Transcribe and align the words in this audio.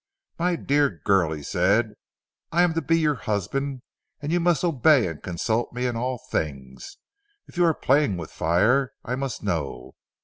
"My 0.39 0.55
dear 0.55 0.89
girl," 0.89 1.31
he 1.31 1.43
said, 1.43 1.93
"I 2.51 2.63
am 2.63 2.73
to 2.73 2.81
be 2.81 2.97
your 2.97 3.13
husband, 3.13 3.83
and 4.19 4.31
you 4.31 4.39
must 4.39 4.63
obey 4.63 5.05
and 5.05 5.21
consult 5.21 5.73
me 5.73 5.85
in 5.85 5.95
all 5.95 6.17
things. 6.31 6.97
If 7.45 7.55
you 7.55 7.65
are 7.65 7.75
playing 7.75 8.17
with 8.17 8.31
fire, 8.31 8.93
I 9.05 9.13
must 9.15 9.43
know. 9.43 9.93